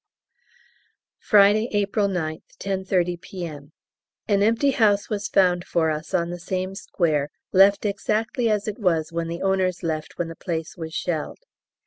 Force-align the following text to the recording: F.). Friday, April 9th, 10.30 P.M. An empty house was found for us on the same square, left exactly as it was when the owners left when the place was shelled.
F.). 1.19 1.27
Friday, 1.27 1.69
April 1.73 2.07
9th, 2.07 2.41
10.30 2.59 3.21
P.M. 3.21 3.71
An 4.27 4.41
empty 4.41 4.71
house 4.71 5.11
was 5.11 5.27
found 5.27 5.63
for 5.63 5.91
us 5.91 6.11
on 6.15 6.31
the 6.31 6.39
same 6.39 6.73
square, 6.73 7.29
left 7.51 7.85
exactly 7.85 8.49
as 8.49 8.67
it 8.67 8.79
was 8.79 9.11
when 9.11 9.27
the 9.27 9.43
owners 9.43 9.83
left 9.83 10.17
when 10.17 10.27
the 10.27 10.35
place 10.35 10.75
was 10.75 10.95
shelled. 10.95 11.41